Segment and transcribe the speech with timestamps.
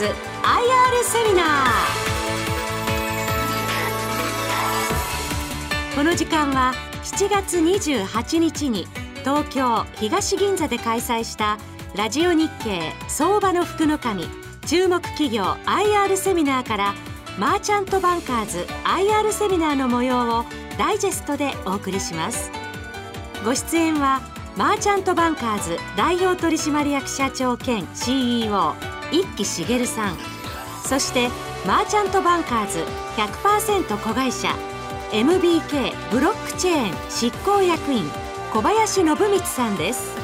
[0.00, 0.12] ズ IR
[1.04, 1.44] セミナー。
[5.94, 8.86] この時間は7月28日に
[9.16, 11.58] 東京東銀座で開催した
[11.94, 14.24] ラジオ日経相場の福の神
[14.64, 16.94] 注目企業 IR セミナーから
[17.38, 20.46] マーチャントバンカーズ IR セミナーの模様を
[20.78, 22.50] ダイジェストでお送りします。
[23.44, 24.22] ご出演は
[24.56, 28.74] マーチャントバンカーズ代表取締役社長兼 CEO
[29.12, 30.16] 一木茂さん。
[30.84, 31.28] そして
[31.66, 32.84] マーチャントバンカーズ
[33.16, 34.54] 100%子会社。
[35.12, 38.04] MBK ブロックチェーン執行役員
[38.52, 40.14] 小林信光さんです。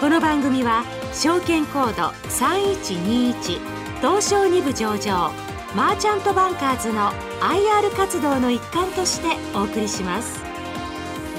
[0.00, 3.60] この番組は証券コード3121
[4.00, 5.30] 東証2部上場
[5.76, 10.51] マーチャントバンカーズの IR 活動の一環としてお送りします。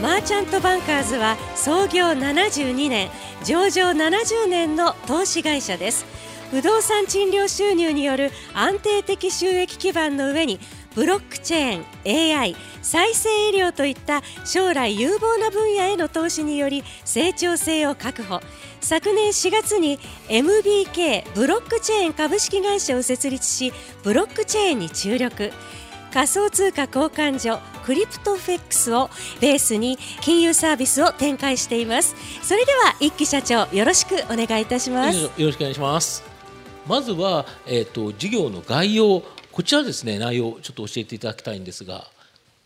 [0.04, 3.10] マーチャントバンカーズは創業72年
[3.46, 6.06] 上場70年の投資会社です。
[6.52, 10.60] 不動産賃料収入による安定的収益基盤の上に
[10.94, 18.42] ブロックチェーン AI 再生医療といった将来有望な分野への投資により成長性を確保。
[18.82, 23.72] 昨年4月に MBK ブロックチェーン株式会社を設立し
[24.04, 25.54] ブロックチェーンに注力。
[26.14, 29.10] 仮想通貨交換所クリプトフェックスを
[29.42, 32.16] ベースに金融サービスを展開しています。
[32.44, 35.18] それでは一木社長よろしくお願いいたします。
[35.18, 36.24] よろしくお願いします。
[36.86, 39.24] まずはえっ、ー、と事業の概要。
[39.52, 42.06] こちらですね内容ちょっと教えていただきたいんですが。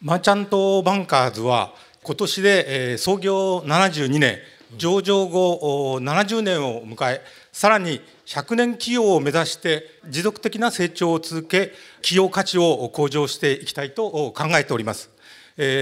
[0.02, 4.40] マーチャントバンカーズは今年で、えー、創業72年
[4.76, 7.22] 上場後70年を迎え
[7.54, 15.10] さらに100年企業を目指して持続的な成長を続け企業価値を向上していきたいと考えております。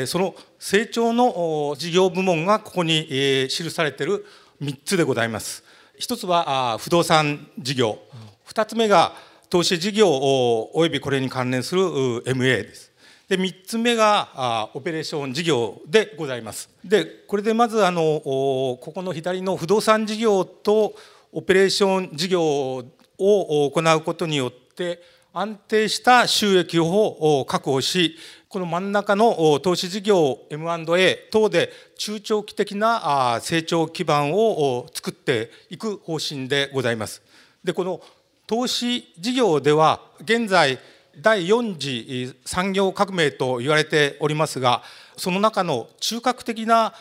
[0.05, 3.07] その成長の事業部門がここに
[3.49, 4.25] 記されている
[4.61, 5.63] 3つでございます。
[5.97, 7.99] 一つは不動産事業、
[8.47, 9.15] 2つ目が
[9.49, 12.84] 投資事業およびこれに関連する MA です。
[13.27, 16.69] で3つ目がオペレーション事業でございます。
[16.83, 20.95] でこれでまずあのここの左の不動産事業と
[21.31, 22.83] オペレーション事業を
[23.17, 25.01] 行うことによって
[25.33, 28.15] 安定した収益を確保し
[28.47, 37.21] この真ん中の投資事業 M&A 等で中長期的な成長基盤を作っていく方針でございます。
[37.63, 37.99] でこの
[38.47, 40.79] 投資事業では現在
[41.21, 44.83] 第4次産業革命と言われておりますが
[45.17, 46.93] その中の中核的な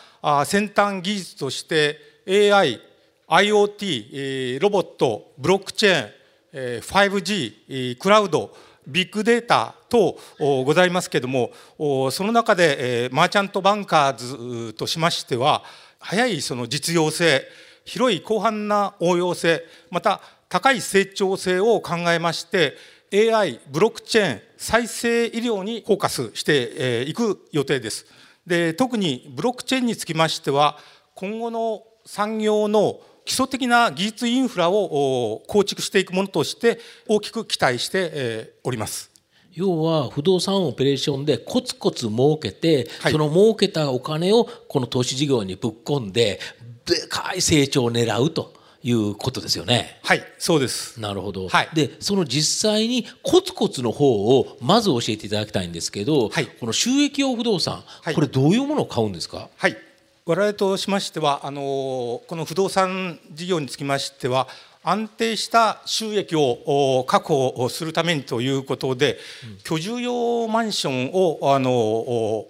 [0.45, 2.79] 先端技術として AI、
[3.27, 8.55] IoT、ロボット、ブロックチェーン、5G、クラウド、
[8.87, 10.17] ビッグデータ等
[10.63, 11.51] ございますけれども
[12.11, 15.63] その中でマーチャントバンカーズとしましては
[15.99, 17.43] 早いその実用性
[17.83, 22.75] 広い広範な応用性また高い成長性を考えまして
[23.15, 28.05] AI ブロックチェーン再生医療にフォーカスしていく予定です。
[28.45, 30.77] で特にブロックチェーンにつきましては
[31.13, 39.11] 今後の産業の基礎的な技術インフラを構築していくものとして大きく期待しております。
[39.53, 46.41] 要は不動産オペレーションでコツコツ儲けて、はい、その儲けたお金をこの投資事業にぶっ込んで
[46.83, 48.53] でかい成長を狙うと。
[48.85, 49.99] いうことですよね。
[50.03, 51.01] はい、そうです。
[51.01, 51.49] なるほど。
[51.49, 59.49] はい、で、その実際にコツコツの方をまず教えていただきたいんですけど、はい、この収益用不動産、はい、これどういうものを買うんですか？
[59.57, 59.75] はい。
[60.27, 64.47] 我々としましては、あのこの不動産事業につきましては。
[64.87, 72.45] 安定した収益を確保するためにということで、うん、居住用マンションをあの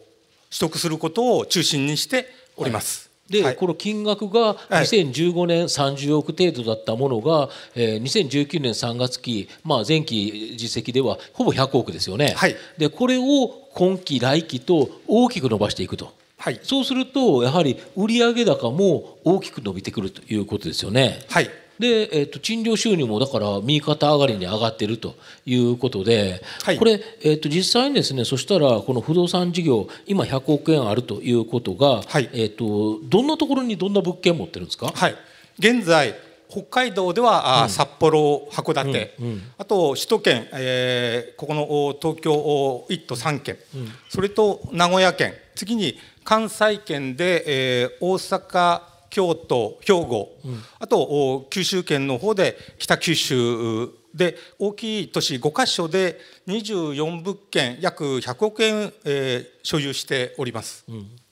[0.49, 3.04] 取得することを中心にしております。
[3.29, 12.33] で、はい、この金額が2015年30億程度だったものが、えー、2019年3月期、まあ、前期実績ではほぼ100億ですよね。
[12.37, 16.13] はい、でこれを今期来期と大きく伸ばしていくと。
[16.37, 21.19] はい、そうするとやはり売上高も大きく伸びてくるということですよね。
[21.29, 21.49] はい
[21.79, 35.15] で、えーと、賃料収入もだから右肩上がりに上がってるということで、はい、これ、えーと、実際にですねそしたらこの不動産事業今100億円あるということが、はい、えーと、どんなところにどんな物件持ってるんですか、はい、
[35.59, 36.15] 現在
[36.49, 41.65] 北海道では、うん、札幌函館、うんうん、あと首都圏、えー、ここの
[41.99, 45.33] 東京1都3県、うん、それと名古屋県。
[45.55, 48.81] 次に関西圏で、えー、大阪
[49.15, 60.83] 京都兵庫、うん、あと九州圏の方で北九州で大きい都市5か所で24物件約100億円、えー、所有しております。
[60.89, 61.24] うん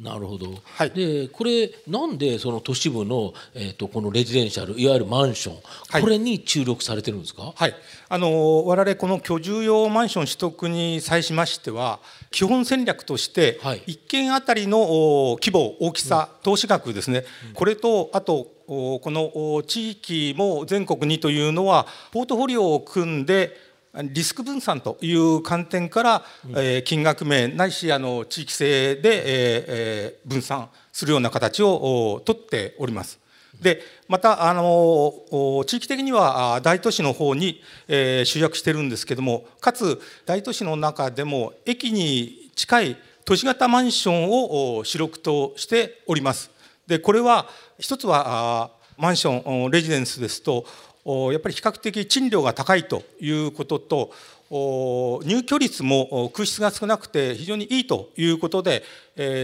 [0.00, 5.58] なるほど、はい、でこれなんでその都市部の、えーと、このレジデンシャルいわゆるマンション、
[5.90, 7.74] はい、これに注力されてるんですか、はい、
[8.08, 12.00] あの我々この居住用マンション取得に際しましては
[12.30, 14.78] 基本戦略として、はい、1軒あたりの
[15.38, 26.24] 規模大きさ、うん、投資額ですね、うん、これとあとこの地域も全国にというのはポートフォリオを組んでリスク分散という観点から、
[26.56, 33.18] え金額面ないしあの地域性で、え分散するような形をとっております。
[33.60, 35.12] でまたあの
[35.66, 46.50] 地域的には大都市の方に、え集約してるんですけどもかつ大都市の中でも駅に近い都市型マンションを主力としております。
[46.86, 47.48] でこれは
[47.78, 50.64] 一つはマンションレジデンスですと
[51.04, 54.12] やっぱり比較的賃料が高いということと
[54.50, 58.84] 入居率も空室が少なくて非常にいいということで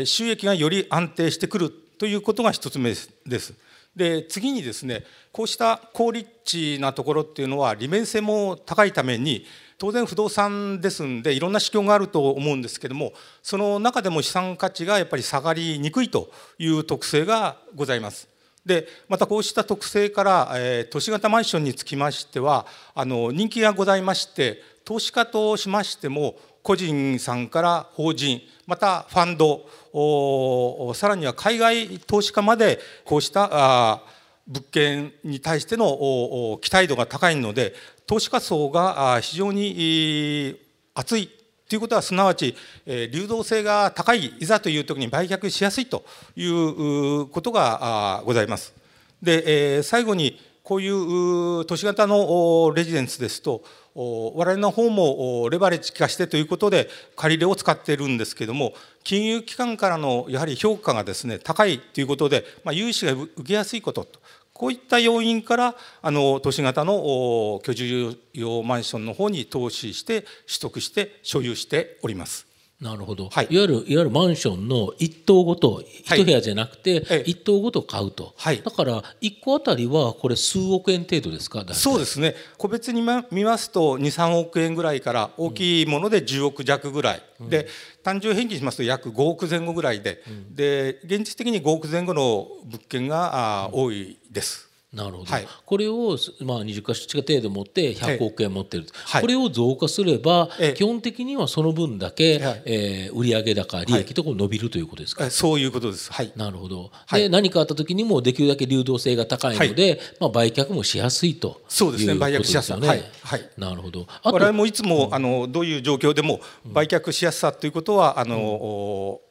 [0.05, 2.95] 収益がより安定してくるということが一つ目
[3.27, 3.55] です。
[3.95, 9.47] で次にですねこうした高立地なところっていうのは利便性も高いために
[9.79, 13.13] 当然不動産ですんでいろんな指標があると思うんですけども
[13.43, 18.36] その中でも資産価値がやっぱり下がりにくいという特性がございます。
[18.67, 34.03] でまたこうした特性から、えー、都市型マンションにつきましてはあの人気がございまして投資家としましても個人さんから法人またファンドさらには海外投資家までこうしたあ
[34.49, 37.73] 物件に対しての期待度が高いので
[38.07, 40.61] 投資家層が非常に
[40.95, 41.31] 厚い
[41.69, 42.55] ということはすなわち、
[42.87, 46.05] え流動性が高いいざという時に売却しやすいと
[46.37, 48.73] いうことがございます。
[49.21, 53.63] で、え最後にこういう都市型のレジデンスですと
[53.95, 58.75] 我々の方もレバレッジ化してということで借り入れを使っているんですけども
[59.05, 64.19] 金融機関からのやはり評価がですね高いということで、ま、融資が受けやすいことと
[64.57, 70.33] こういった要因からあの都市型の居住用マンションの方に投資して取
[70.63, 72.46] 得して所有しております。
[72.79, 81.65] なるほど、はい、いわゆるいわゆるマンションの一棟ごと一部屋じゃなくて一棟ごと買うと、はい、だから1個あたりはこれ数億円程度ですか？
[81.73, 82.35] そうですね。
[82.59, 83.01] 個別に
[83.31, 87.67] 見ますと23億円ぐらいから大きいもので10億弱ぐらい、うん、で
[88.03, 90.23] 単純平均しますと約5億前後ぐらいで。
[90.29, 94.66] うん、で現実的に5億前後の物件が多いです。
[94.97, 106.91] なるほど、はい、これを、まあ、20か所近程度持って100億円持ってる、はい、これを増加すれば、基本的にはその分だけ、はい、えー、売上高利益とか伸びるということですか、そういうことです、はい、なるほど。
[107.13, 112.15] で、何かあった時にもできるだけ流動性が高いので、まあ、売却もしやすいとそうですね。
[112.15, 113.05] 売却しやすい、はい。
[113.23, 114.07] はい、なるほど。
[114.23, 119.26] 我々もいつも、あのどういう状況でも売却しやすさということはあの、うん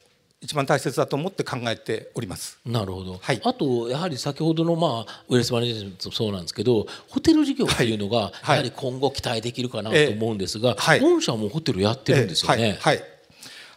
[0.45, 2.59] 一番大切だと思って考えております。
[2.65, 3.17] なるほど。
[3.19, 12.77] はい、あとやはり先ほどのまあウェルスマネジメントもそうなんですけど、ホテル事業っていうのがやはり今後期待できるかなと思うんですが、はい、御社もホテルやってるんですよね。
[12.79, 13.03] はい。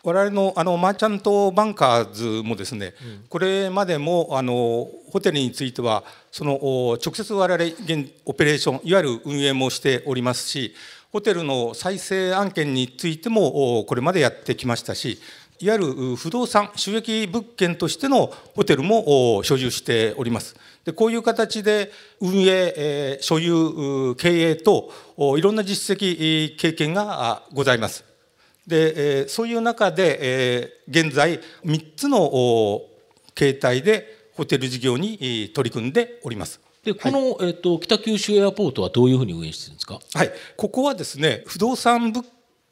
[0.05, 6.53] 我々のあのマーチャントバンカーズもですね、うん、これまでもあのホテルについてはその
[7.05, 10.75] 直接我々現オペレーションいわゆる運営もしておりますし
[11.13, 15.19] ホテルの再生案件についてもこれまでやってきましたし
[15.61, 20.55] いわゆる不動産収益物件としてのホテルも所有しております。
[20.85, 21.91] でこういう形で
[22.21, 24.93] 運営、所有、経営と
[25.37, 28.05] いろんな実績経験がございます。
[28.67, 32.83] でそういう中で現在3つの
[33.35, 36.61] 形態でホテル事業に取り組んでおります。
[36.85, 42.25] でこの、はい、えっと、北九州エアポートはどういうふうに運営してるんですか、はい、ここはですね不動産物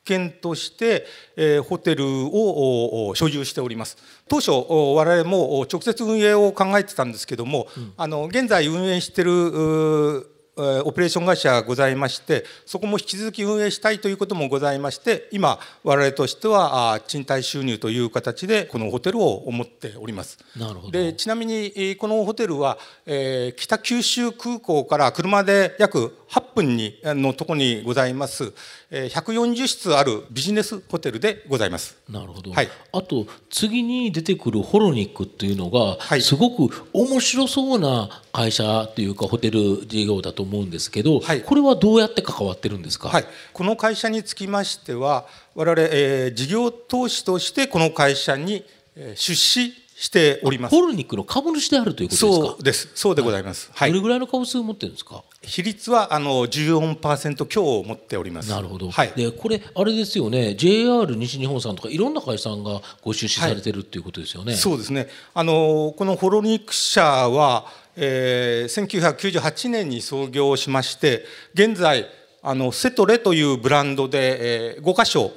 [0.07, 1.05] 件として、
[1.37, 3.99] えー、ホテルを所有しております。
[4.29, 20.39] 当初我々も直接運営を考えてたんですけども、うん、あの現在運営してるオペレーション会社がございましてそこも引き続き運営したいということもございまして今我々としては賃貸収入という形でこのホテルを思っております。
[20.59, 20.91] なるほど。
[20.91, 28.55] でちなみにこのホテルは、えー、北九州空港から車で約8分にのところにございます。
[28.91, 31.99] 140室あるビジネスホテルでございます。
[32.09, 32.53] なるほど。
[32.53, 43.09] はい、あと次に出てくるホロニックっていうのが、はい、すごく面白そうな会社というかホテル事業だと思うんですけど、はい、これはどうやって関わってるんですか？
[43.09, 43.25] はい、
[43.55, 45.25] この会社につきましては
[45.55, 48.63] 我々、えー、事業投資としてこの会社に
[48.95, 50.77] 出資しております。
[50.77, 52.47] ホルニックの株主であるということですか？
[52.49, 52.91] そうです。
[52.95, 53.71] そうでございます。
[53.73, 53.91] はい。
[53.91, 55.25] どれぐらいの株数を持ってるんですか？
[55.41, 58.51] 比率はあの14%強を持っております。
[58.51, 58.91] なるほど。
[58.91, 59.13] はい。
[59.17, 60.55] でこれあれですよね。
[60.57, 64.53] JR 西日本さんとかいろんな会社さんがご出資されてるっていうことですよね。
[64.53, 65.09] はい、そうですね。
[65.33, 67.65] あのこのホロニック社は、
[67.97, 71.25] えー、1998年に創業しまして、
[71.55, 72.07] 現在
[72.43, 75.33] あのセトレというブランドで、えー、5箇所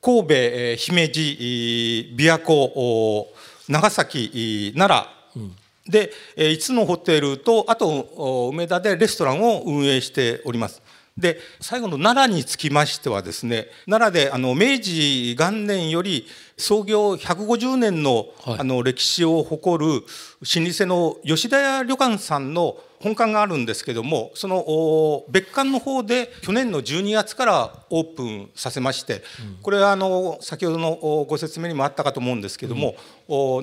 [0.00, 3.28] 神戸、姫路、琵琶湖
[3.68, 10.80] 長崎奈良、うん、で5つのホテルとあと梅田でレストランを運営しております。
[11.18, 29.22] で最後の奈良につきましてはですね奈良であの明治元年より創業150年の,、あの歴史を誇る老舗の吉田屋旅館さんの本館があるんですけどもその別館の方で去年の12月からオープンさせまして、
[29.62, 32.96] これはあの先ほどのご説明にもあったかと思うんですけども、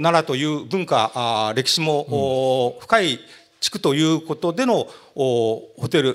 [0.02, 3.20] 奈良という文化歴史も深い
[3.66, 6.14] 地区ということでのホテル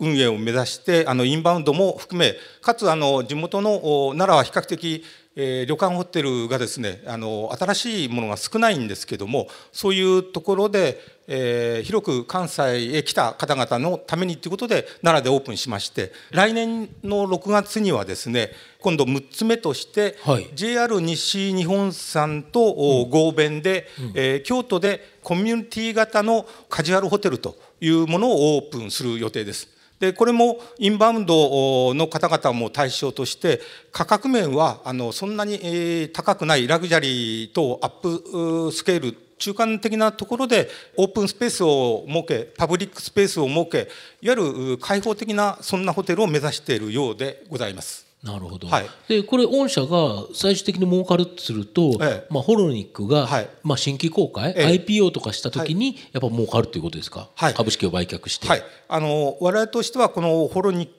[0.00, 3.80] 運営を目指してあのインバウンドも含めかつあの地元の
[4.12, 5.02] 奈良は比較的
[5.36, 11.00] え、旅館ホテルがですねあの新しいものが少ないんですけどもそういうところで、
[11.32, 22.60] えー、広く関西へ来た方々のためにということで奈良でオープンしまして来年の6月にはですね今度6つ目として、はい、JR 西日本さんと
[23.08, 29.68] 合弁で、うん、えー、京都でコミュニティ型のカジュアルホテルというものをオープンする予定です。
[30.00, 33.60] でこれもインバウンドの方々も対象として
[33.92, 43.88] 価格面はあのそんなに高くないラグジャリーとアップスケール中間的なところでオープンスペースを設けパブリックスペースを設け
[44.20, 48.10] いわゆる開放的なそんなホテルを目指しているようでございます。
[48.22, 58.46] なるほど、はい、でこれ御社が最終的に儲かるとすると、ええ、まあ、ホロニックが、はい、まあ、新規公開、え、IPO とかした時にやっぱ儲かるということですか、はい、株式を売却して。
[58.46, 60.90] はい、あの我々としてはこのホロニッ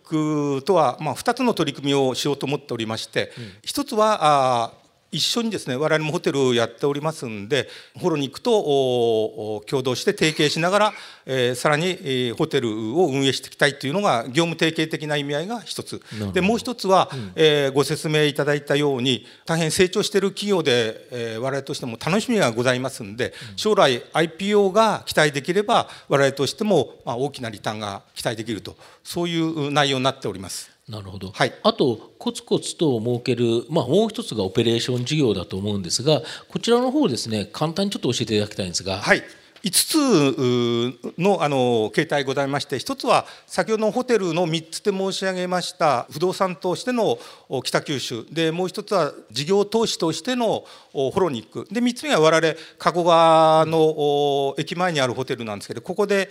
[0.57, 4.80] クとは、まあ、2つの取り組みをしようと思っておりまして、うん、1つはあ
[5.11, 7.67] 一緒にですね我々もホテルをやっておりますんで
[7.99, 10.93] ホロニックと共同して提携しながら、
[11.25, 16.01] えー、さらに、えー、ホテルを運営していきたいというのが業務提携的な意味合いが一つ。
[16.33, 30.70] でもう一つは、うん、えー、ご説明いただいたように大変成長している企業で、えー、我々としても楽しみがございますんで将来 IPO が期待できれば我々としても、まあ、大きなリターンが期待できるとそういう内容になっております。
[30.87, 38.97] なるほど、はい、あとコツコツと設ける、まあ、もう一つがオペレーション事業だと思うんですがこちらの方ですね簡単にちょっと教えていただきたいんですが。
[38.97, 39.23] はい。
[39.63, 47.19] 5つのあの形態ございまして1つは先ほどのホテルの3つで申し上げました不動産としての
[47.63, 48.25] 北九州。
[48.31, 51.67] でもう1つは事業投資としてのホロニック。
[51.71, 56.29] で3つ目は我々加古川の駅前にあるホテルなんですけどここで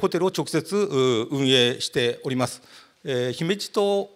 [0.00, 0.76] ホテルを直接
[1.30, 2.60] 運営しております。
[3.08, 4.10] えー、姫路と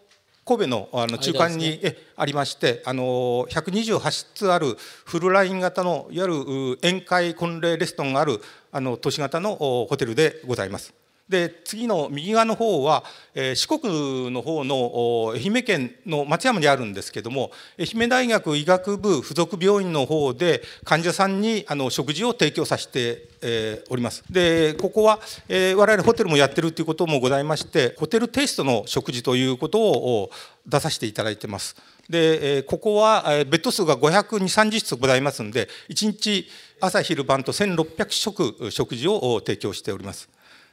[0.44, 8.42] 神戸のあの中間にえありましてあの128室あるフルライン型のいわゆる宴会婚礼レストランがある
[8.72, 10.99] あの都市型のホテルでございます。
[11.30, 13.04] で次の右側の方は、
[13.36, 24.24] え、四国の方の愛媛県の松山にあるんですけども愛媛大学医学部附属病院の方で患者さんにあの食事を提供させて、え、おります。
[24.28, 30.30] でここは、え、我々ホテルもやってるということもございましてホテルテイストの食事ということを
[30.66, 31.76] 出させていただいてます。
[32.08, 36.48] でここはベッド数が52030室ございますので1日
[36.80, 40.28] 朝昼晩と1600食食事を提供しております。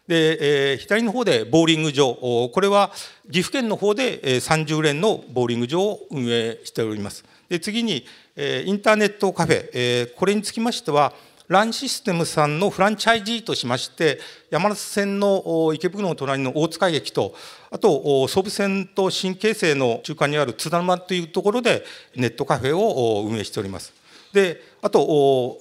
[0.08, 2.16] で、えー、左の方でボーリング場。
[2.16, 2.92] これは
[3.32, 7.26] 岐阜県の方で30連のボーリング場を運営しております。
[7.50, 8.06] で次に、
[8.38, 11.14] インターネットカフェ、これにつきましては
[11.48, 17.34] ランシステムさんのフランチャイジーとしまして山手線の池袋の隣の大塚駅と
[17.72, 21.86] あと総武線と新京成の中間にある津田沼というところで
[22.18, 23.94] ネットカフェを運営しております。
[24.34, 25.58] であと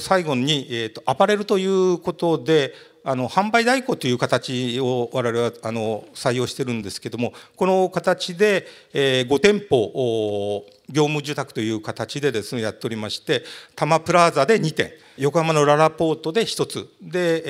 [0.00, 2.74] 最後に、えーとアパレルということで
[3.08, 17.42] あの販売代行という形を我々はあの採用してるんですけどもこの形で、えー、5店舗業務受託という形でですねやっておりまして多摩プラザで2店横浜のララポートで1つで、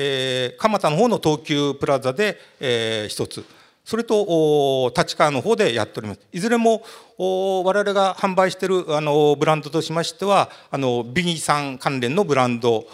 [0.45, 3.58] えー、蒲田の方の東急プラザで、えー、1つ。
[3.89, 6.19] それと立川の方でやっております。
[6.31, 6.83] いずれも
[7.17, 12.85] 我々が販売しているあのブランドとしましてはあのビニーさん関連のブランド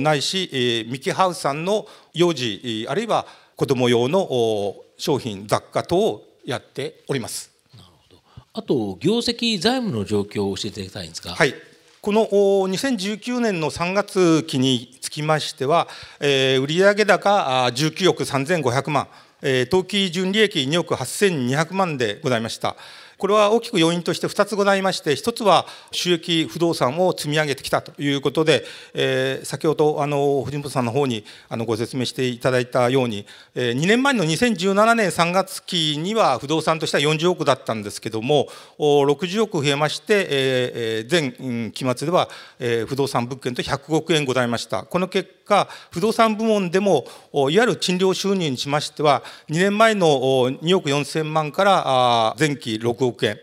[0.00, 3.24] ないしミキハウスさんの幼児あるいは
[3.56, 4.28] 子ども用の
[4.98, 7.50] 商品雑貨等をやっております。
[7.74, 8.20] なるほど
[8.52, 11.34] あと業績財務の状況を教えていただきたいんですが。
[11.34, 11.54] はい
[12.02, 15.88] この2019年の3月期につきましては、
[16.20, 17.30] えー、売上高
[17.72, 19.08] 19億3500万、
[19.46, 22.76] えー、当期純利益2億8200万でございました。
[23.18, 42.28] これは大きく要因として2つございまして1つは収益不動産を積み上げてきたということで、えー、先ほどあの藤本さんの方にあのご説明していただいたように、えー、2年前の2017年3月期には不動産としては40億だったんですけども60億増えまして、えー、前期末では、
[42.58, 44.84] えー、不動産物件と100億円ございました。
[44.84, 53.38] この結果不動産部門でもいわゆる賃料収入にしましては2年前の2億4000万から前期6億円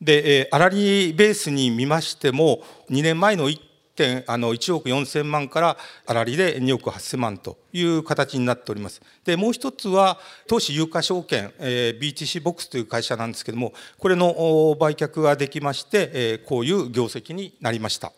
[0.00, 3.58] で粗利ベースに見ましても2年前の1
[3.94, 9.00] 点あの1億4000万から粗利で2億8000万という形になっております。
[9.24, 14.32] でもう一つは投資有価証券、えー、BTC ボックスという会社なんですけどもこれの
[14.78, 18.12] 売却ができまして、えー、こういう業績になりました。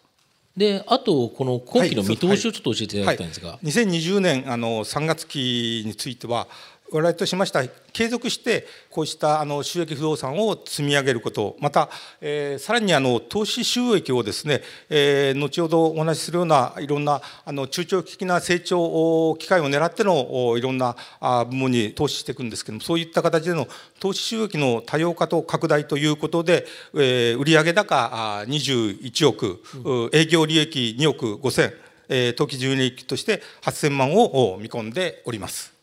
[0.57, 6.49] であとこの今期の見通しをちょっと教えていただきたいんですが、はいはい、2020年あの3月期については
[6.93, 11.89] 我々としましては継続してこうしたあの収益不動産を積み上げることまた、
[12.21, 20.97] えー、さらにあの投資収益をですね、えー、後ほどお話しするようないろんなあの中長期的な成長機会を狙ってのいろんな
[21.51, 23.67] 部門に投資していくんですけどもそういった形での
[23.99, 31.73] 投資収益の多様化と拡大ということで、えー、売上高21億、うん、営業利益2億5000、
[32.09, 35.76] えー、当期純利益として8000万を見込んでおります。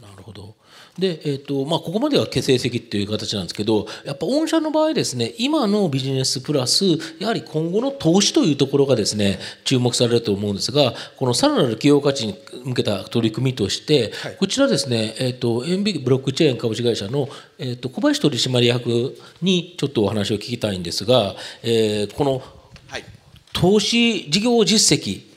[0.00, 0.54] なるほど。
[0.98, 6.84] で、えーとまあ、ここまでは成績っていう形なんですけどやっぱ御社の場合ですね今のビジネスプラス
[7.18, 22.42] やはり今後の投資というところがですね注目されると思うんですがこのさらなる企業価値に向けた取り組みとして、はい、こちらですね、えーと、エンビブロックチェーン株式会社の、えーと、小林取締役にちょっとお話を聞きたいんですが、えー、この
[23.52, 25.33] 投資事業実績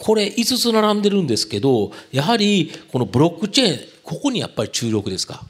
[0.00, 5.42] これ5つ並んでるんですけどやはりこのブロックチェーンここにやっぱり注力ですか？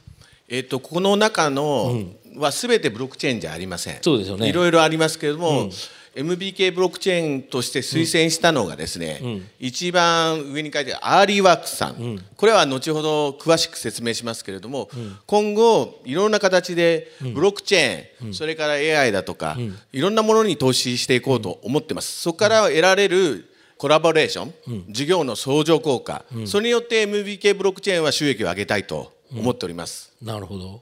[0.49, 2.03] えっとこの中の、
[2.35, 3.99] は全てブロックチェーンじゃありません。
[4.01, 4.49] そうですよね。
[4.49, 5.71] いろいろありますけれども、うん。
[6.15, 19.55] MBK ブロックチェーンとして推薦したのがですね、うん、一番上に書いてあるアーリーワークスさん、うん、これは後ほど詳しく説明しますけれども、うん、今後いろんな形でブロックチェーン、それから AI だとか、
[19.93, 22.21] いろんなものに投資していこうと思ってます。
[22.21, 23.45] そこから得られる
[23.79, 30.11] コラボレーション、うん、事業の相乗効果、うん、それによって MBK ブロックチェーンは収益を上げたいと思っております。
[30.21, 30.81] なるほど。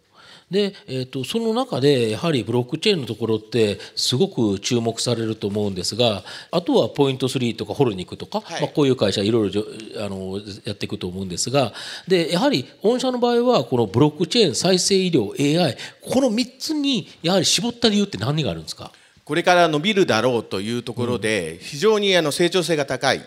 [0.50, 9.64] で、えーと、その中でやはりブロックチェーンのところってすごく注目されると思うんですがあとはポイント3とかホルニックとか、はい、まあ、こういう会社いろいろ
[10.04, 11.74] あのやっていくと思うんですが
[12.08, 15.32] でやはり御社の場合はこのブロックチェーン再生医療
[15.62, 18.92] AI この3つにやはり絞った理由って何があるんですか？
[19.28, 23.22] これから伸びるだろうというところで非常にあの成長性が高い、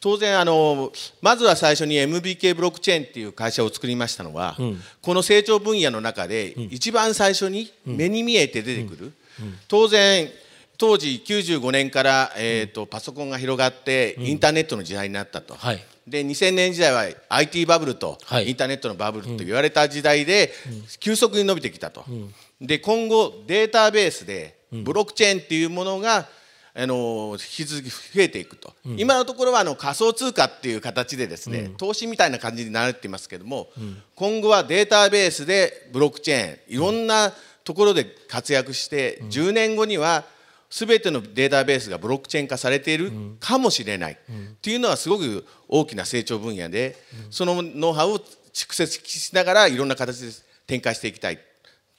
[0.00, 4.56] 当然あのまずは最初に MBK ブロックチェーンっていう会社を作りましたのは、
[5.02, 9.12] この成長分野の中で一番最初に目に見えて出てくる、
[9.68, 10.30] 当然
[10.78, 20.54] 当時95年から、えーと、パソコンが広がってインターネットの時代になったと、はい、で2000年時代は IT バブルと、インターネットのバブルと言われた時代で、
[21.00, 22.06] 急速に伸びてきたと、
[22.62, 26.26] で今後データベースでブロックチェーンっていうものが
[26.76, 37.32] あの引き続き増えていくと、うん、今のところはあの仮想通貨っていう形でですね、うん、投資みたいな感じになっていますけども、うん、今後はデータベースでブロックチェーンいろんな
[37.62, 40.24] ところで活躍して、うん、10年後には
[40.68, 46.96] 全てのデータベースがブロックチェーン化されているかもしれないっていうのはすごく大きな成長分野で、
[47.30, 48.18] そのノウハウを
[48.52, 50.32] 蓄積しながらいろんな形で
[50.66, 51.38] 展開していきたい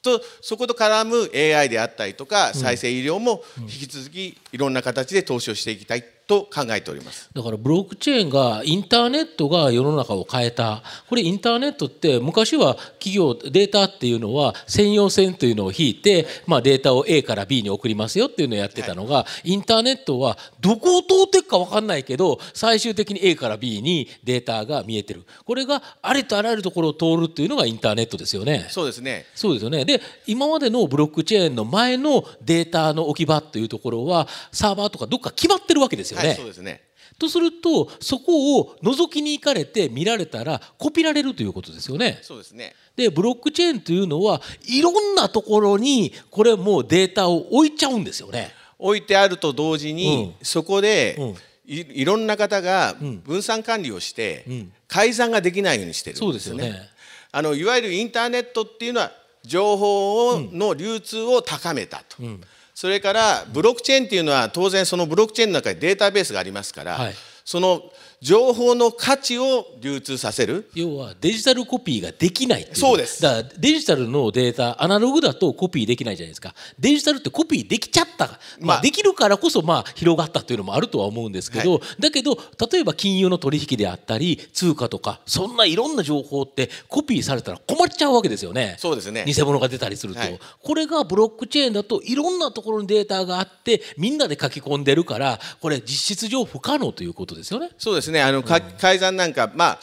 [0.06, 7.30] とそこと絡む AI であったりとか再生医療も引き続きいろんな形で投資をしていきたいと考えております。
[7.34, 10.84] だからブロックチェーンがインターネットが世の中を変えた。
[11.08, 25.24] これインターネットって昔は企業データっていうのは専用線というのを引いて、まあ、データを A から B に送りますよっていうのをやってたのが、はい、インターネットはどこを通っていくか分かんないけど最終的に A から B にデータが見えてる。
[25.46, 28.68] これがありとあらゆるところを通るっていうのがインターネットですよね。
[28.70, 29.26] そうですね。
[29.36, 29.86] そうですよね。
[29.86, 36.28] で今までのブロックチェーンの前のデータの置き場というところはサーバーとかどっか決まってるわけですよよね。
[36.30, 36.82] はい、そうですね
[37.18, 42.20] とするとそこを覗きに行かれて見られたらコピられるということですよね。
[42.22, 48.52] そうですねでブロックチェーンというのはいろんなところにこれもうデータを置いちゃうんですよね。
[48.78, 51.36] 置いてあると同時に、うん、そこで、うん
[51.68, 54.46] いいろんな方が分散管理をして、
[54.88, 56.68] 改ざんができないようにしてるんですよね。
[56.68, 56.90] よね
[57.32, 59.12] あのいわゆるインターネットっていうのは
[59.44, 62.18] 情報の流通を高めたと。
[62.76, 67.14] うんそれからブロックチェーンっていうのは当然そのブロックチェーンの中にデータベースがありますから、はい、
[67.46, 67.82] その
[68.22, 70.70] 情報の価値を流通させる。
[70.74, 73.22] 要はデジタルコピーができないそうです。
[73.22, 76.54] だからデジタルのデータアナログだとコピーできないじゃないですか。
[76.80, 82.38] デジタルってコピーできちゃった、まあ、できるからこそまあ広がったというのもあるとは思うんですけど、はい、だけど
[82.72, 88.76] 例えば金融の取引であったり通貨とかそんないろんな情報ってコピーされたら困っちゃうわけですよね。
[88.80, 89.26] そうですね。
[89.28, 97.70] 偽物が出たりすると、はい、これがブロックチェーンだといろんなところにデータがあってみんなで書き込んでるからこれ実質上不可能ということですよね。
[97.78, 98.22] そうですね。
[98.22, 98.44] あの、うん。
[98.44, 99.80] 改ざんなんかまあ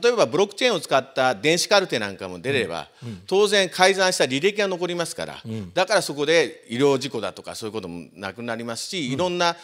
[0.00, 9.54] 例えばブロックチェーンを使った電子カルテなんかも出れば、うん、当然改ざんした履歴が残りますから、うん、だからそこで医療事故だとかそういうこともなくなりますし、いろんな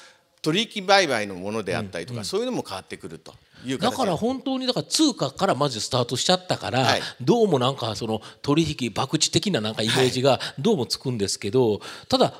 [0.42, 3.34] 取引売買のものであったりとか、そういうのも変わってくると。
[3.80, 12.34] だから本当にだから通貨からまずスタートしちゃったから、はい、どうもなんかその取引博打的ななんかイメージがどうもつくんですけど、はい、ただ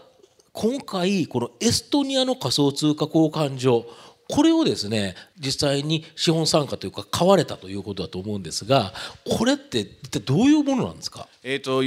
[0.52, 3.86] 今回このエストニアの仮想通貨交換所
[4.28, 8.92] これをですね実際に資本参加というか買われたということだと思うんですが
[9.28, 11.82] これって一体どういうものなんですか、えーと、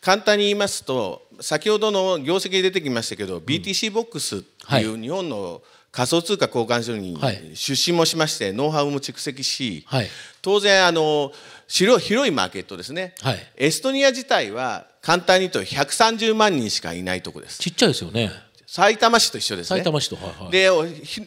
[0.00, 7.18] 簡単に言いますと先ほどの業績出てきましたけど、うん、BTC ボックスっていう日本の仮想通貨交換所に
[7.54, 10.08] 出資もしまして、ノウハウも蓄積し、はい、
[10.42, 11.32] 当然あの
[11.66, 17.58] 広いマーケットですね、はい、エストニア自体は簡単に言うと130万人しかいないとこです。
[17.58, 18.30] ちっちゃいですよね
[18.70, 19.78] 埼玉市と一緒ですね。
[19.78, 20.68] 埼玉市と、はいはい、で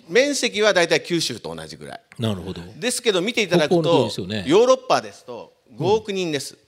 [0.07, 2.01] 面積は大体九州と同じぐらい。
[2.19, 2.61] なるほど。
[2.77, 6.59] ですけど見ていただくと、ね、ヨーロッパですと5億人です、うん、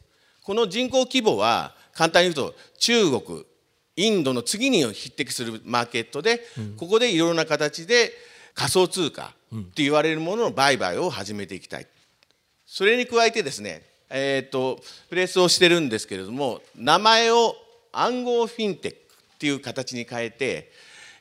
[0.41, 3.45] この人口規模は簡単に言うと中国
[3.97, 8.11] インドの次に匹敵するマーケットで、うん、ここでいろいろな形で
[8.55, 11.87] 仮想通貨って言われるものの売買を始めていきたい。
[12.65, 17.55] それに加えてですね、えーと、とプレスをしてるんですけれども名前を
[17.91, 19.02] 暗号フィンテック
[19.43, 20.71] っていう形に変えて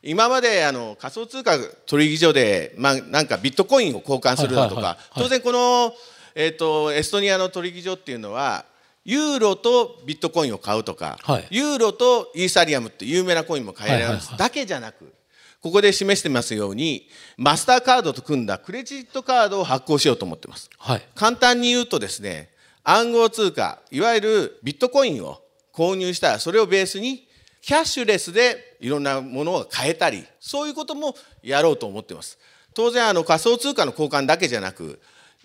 [0.01, 5.93] 今まであの仮想通貨取引所で、まあ、なんかビットコインを交換するだとか当然この、
[6.37, 8.65] えーと、エストニアの取引所っていうのは
[9.05, 15.13] ユーロとビットコインを買うとか、はい、ユーロとイーサリアムって有名なコインも買えられます、だけじゃなく
[15.61, 22.51] ここで示してますようにマスターカードと組んだクレジットカードを発行しようと思ってます、はい、簡単に言うとですね
[22.85, 27.27] 暗号通貨いわゆるビットコインを購入したらそれをベースに
[27.63, 32.39] キャッシュレスでいろんなものを買えたりそういうこともやろうと思ってます。
[32.75, 35.01] 当然あの仮想通貨の交換だけじゃなく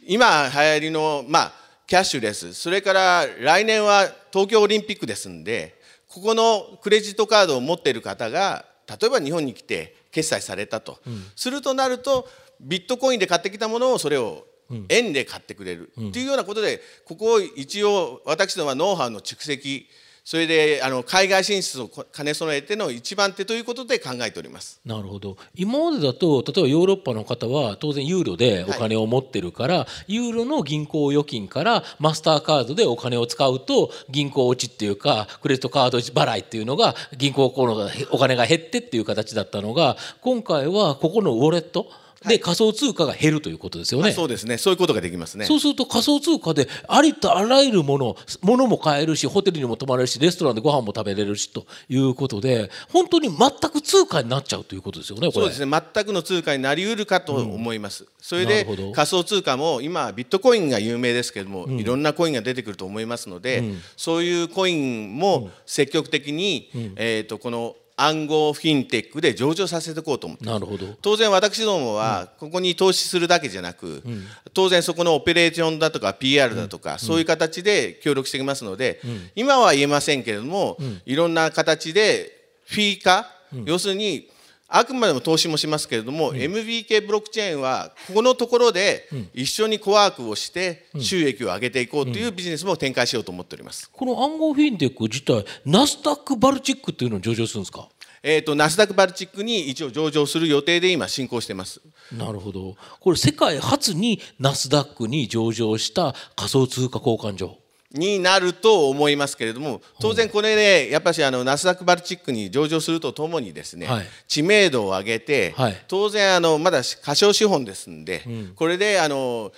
[0.06, 1.54] 今流行りのまあ
[1.86, 12.28] キャッシュレスそれから来年は東京オリンピックですんでここのクレジットカードを持っている方が例えば日本に来て決済されたと、うん、するとなると
[12.60, 14.48] ビットコインで買ってきたものをそれを
[14.90, 19.88] 円で買ってくれるっていうようなことでここを一応私どもはノウハウの蓄積
[20.28, 24.82] それであの海外進出を兼ね備えての一番手ということで考えております。
[24.84, 25.38] なるほど。
[25.56, 41.90] 今までだと例えばヨーロッパの方は当然ユーロでお金を持ってるから、はい、ユーロの銀行預金からマスターカードでお金を使うと銀行落ちっていうかクレジットカード払いっていうのが銀行のお金が減ってっていう形だったのが今回はここのウォレット
[42.26, 44.12] で仮想通貨が減るということですよね。
[44.12, 44.58] そうですね。
[44.58, 45.46] そういうことができますね。
[45.46, 55.32] そうすると仮想通貨でありとあらゆるもの、ものも買えるし、ホテルにも泊まれるし、レストランでご飯も食べれるしということで、本当に全く通貨になっちゃうということですよね。
[55.32, 55.82] そうですね。
[55.94, 58.04] 全くの通貨になりうるかと思います。
[58.04, 70.86] うん、それで仮想通貨も今ビットコインが有名ですけれども、うん、いろんなコインが出てくると思いますので、うん、そういうコインも積極的に、えっ、とこの暗号フィンテックで上場させていこうと思ってなるほど。
[71.02, 82.32] 当然私どもはここに投資するだけじゃなく、うん、当然そこのオペレーションだとか PR だとか、うん、そういう形で協力してきますので、うん、今は言えませんけれども、いろんな形で
[82.66, 83.32] フィー化、
[83.66, 84.30] 要するに
[84.68, 97.88] あくまでも投資もしますけれども、うん、MBK ブロックチェーンはここのところで一緒にコワークをして収益を上げていこうというビジネスも展開しようと思っております、この暗号フィンテック自体ナスダックバルチックっていうのを上場するんですか？
[98.24, 101.80] えーと、ナスダックバルチックに一応上場する予定で今進行してます。
[102.12, 102.76] なるほど。
[103.00, 107.58] これ世界初にナスダックに上場した仮想通貨交換所
[107.94, 119.52] になると思いますけれども当然これでやっぱりあのナスダックバルチックに上場するとともにですね、はい、知名度を上げて、はい、当然あのまだ過小資本ですんで、うん、これであの、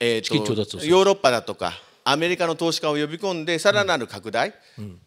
[0.00, 1.72] えーと、ヨーロッパだとか
[2.04, 5.00] アメリカの投資家を呼び込んでさらなる拡大、うんうん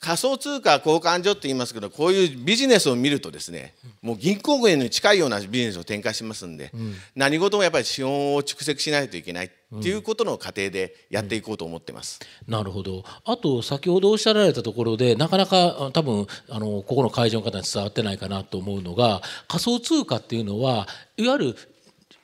[0.00, 9.50] 仮想通貨交換所って言いますけどこういうビジネスを見るとですねもう銀行群に近いようなビジネスを展開しますんで、うん、何事もやっぱり資本を蓄積しないといけないっ
[9.82, 13.04] ていうことの過程でやっていこうと思ってます、うん、なるほど。
[13.24, 21.56] あと先ほどおっしゃられたところでなかなか多分あのここの会場の方に伝わってないかなと思うのが仮想通貨っていうのはいわゆる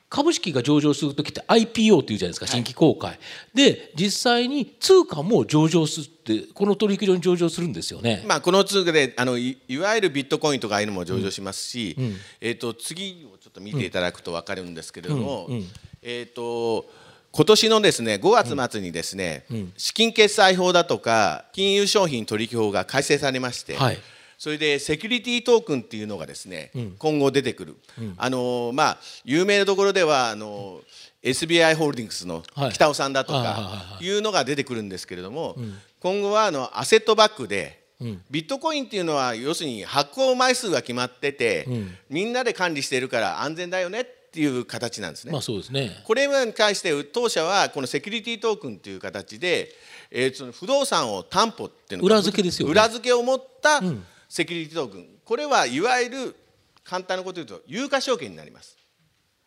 [0.09, 3.19] 株式が上場する時って IPO っていうじゃないですか新規公開、はい、
[3.53, 15.65] で実際に通貨も上場するってこの取引所に上場するんですよね、まあ、この通貨であのいわゆるビットコインとかああいうのも上場しますし、うんうん、えーと、次をちょっと見ていただくと分かるんですけれども、うん、
[16.01, 16.85] えっ、ー、と
[17.31, 23.97] 今年のですね5月末にですね、資金決済法だとか金融商品取引法が改正されまして、はい
[24.37, 30.81] それでセキュリティトークンっていうのがですね、うん、今後出てくる、うん、あのまあ有名なところではあの
[31.23, 35.55] SBI ホールディングスの北尾さんだとかいうのが出てくるんですけれども、
[35.99, 37.83] 今後はあのアセットバックで
[38.29, 41.67] ビットコインっていうのは要するに発行枚数が決まってて、
[42.09, 45.33] みんなで管理しているから安全だよねっていう形なんですね。
[45.33, 46.01] まあそうですね。
[46.05, 49.69] これに関して当社はこのセキュリティトークンっていう形で、
[50.11, 55.07] えー、その不動産を担保っていうの裏付けですよ、ね、裏付けを持った、うんセキュリティトークン。
[55.23, 56.35] これはいわゆる
[56.83, 58.77] 簡単なこと言うと有価証券になります。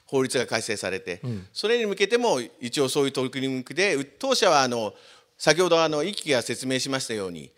[0.07, 4.93] 法律が改正されて、うん、それに向けても一応そういう取り組みで当社はあの
[5.38, 7.53] 先ほどあの一輝が説明しましたように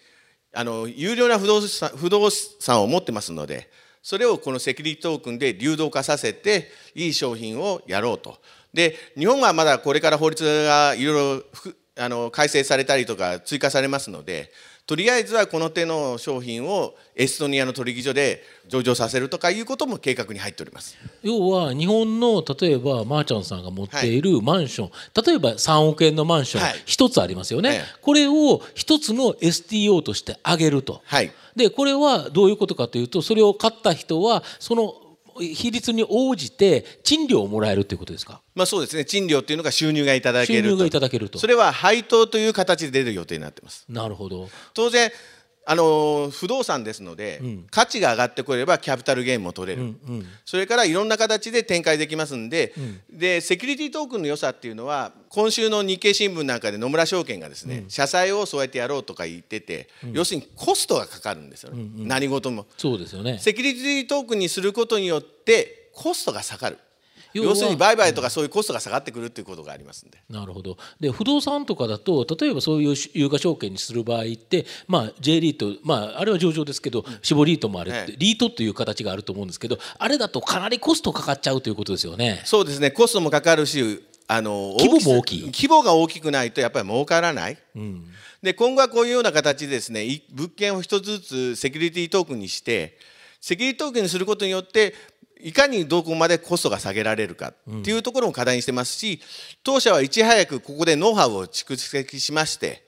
[0.53, 3.71] あの有料な不動産不動産を持ってますので
[4.03, 8.39] それをこのセキュリティトークンで流動化させていい商品をやろうと。
[8.75, 11.45] で日本はまだこれから法律がいろいろ
[11.97, 14.51] あの改正されたりとか追加されますので
[14.93, 20.99] とりあえずはこの手の商品をエストニアの取引所で上場させるとかいうことも計画に入っております。
[21.23, 34.95] 要は日本の例えばマーチャンさんが持っているマンション、はい、例えば3億円のマンション一、つありますよね、はい、これを一つの STO として上げると、はい、でこれはどういうことかというとそれを買った人はその
[35.39, 38.43] 比率に応じて賃料をもらえるということですか？
[38.55, 39.05] まあそうですね。
[39.05, 41.39] 賃料っていうのが収入がいただける収入がいただけると。
[41.39, 43.85] それは配当という形で出る予定になってます。
[43.89, 44.49] なるほど。
[44.75, 45.11] 当然
[45.65, 52.81] あの不動産ですので、うん、価値が上がってこればキャピタルゲインも取れる、うんうん、それからいろんな形で展開できますんでう
[53.15, 62.67] ん、でセキュリティトークンの良さっていうのは今週の日経新聞なんかで野村証券がですね、うん、社債をそうやってやろうとか言ってて、要するにコストがかかるんですよね、うんうん、何事も。
[62.77, 63.39] そうですよね。
[63.39, 66.79] セキュリティトークンにすることによってコストが下がる
[67.35, 70.23] 要するに売買とかそういうコストが下がってくるっていうことがありますんで。
[70.29, 82.43] なるほどで不動産とかだと例えばそういう有価証券にする場合って、まあ、J リート、まあ、あれは上場ですけど絞リートもあるって、リートっていう形があると思うんですけどあれだとかなりコストかかっちゃうということですよね。
[82.45, 87.59] そうですねコストもかかるしあの規模も大きい規模が大きくないとやっぱり儲からない。
[87.75, 88.05] うん
[88.43, 92.99] で今後はこういうような形でですね物件を一つずつセキュリティトークンにして
[93.41, 94.95] セキュリティトークンにすることによって
[95.43, 99.21] いかにどこまでコストが下げられるかっていうところも課題にしてますし
[99.65, 102.85] 当社はいち早くここでノウハウを蓄積しまして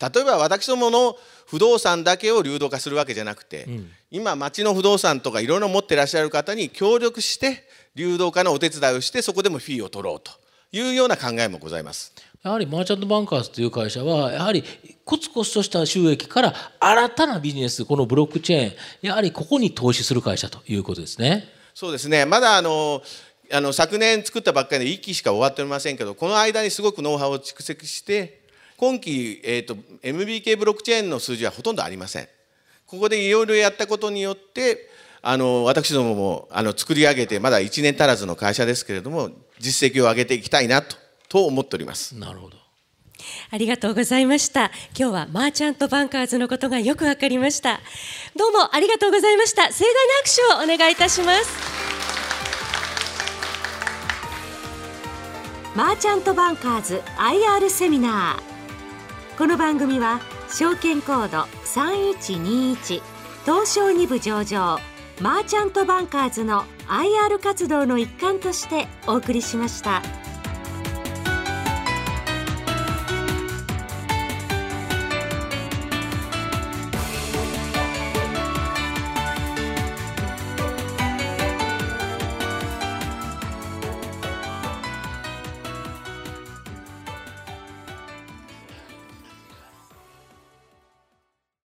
[0.00, 1.16] 例えば私どもの
[1.46, 3.66] 不動産だけを流動化するわけじゃなくて、
[4.12, 7.64] 今町の不動産とかいろいろ持ってらっしゃる方に協力して
[7.96, 10.30] 流動化のお手伝いをしてそこでもフィーを取ろうと
[10.70, 12.14] いうような考えもございます。
[12.44, 14.62] やはりマーチャントバンカーズという会社はやはり
[15.04, 21.57] コツコツとした収益から新たなビジネスこのブロックチェーンやはりここに投資する会社ということですね。
[21.78, 22.26] そうですね。
[22.26, 23.02] まだあの
[23.52, 28.40] あの昨年作ったばっかりで1期しか終わっておりませんけどこの間にすごくノウハウを蓄積して
[28.76, 32.28] 今期、えーと、MBK ブロックチェーンの数字はほとんどありません。
[32.84, 34.90] ここでいろいろやったことによって
[35.22, 40.96] あの私どももあの作り上げてまだ1年足らずの会社ですけれども実績を上げていきたいなと
[41.28, 42.16] と思っております。
[42.16, 42.56] なるほど。
[43.50, 44.70] ありがとうございました。
[44.98, 47.80] 今日はマーチャントバンカーズのことがよくわかりました。
[48.36, 49.72] どうもありがとうございました。
[49.72, 50.14] 盛大な
[50.58, 51.78] 拍手をお願いいたします。
[55.74, 59.38] マーチャントバンカーズ IR セミナー。
[59.38, 63.00] この番組は証券コード3121
[63.44, 64.80] 東証2部上場
[65.20, 70.02] マーチャントバンカーズの IR 活動の一環としてお送りしました。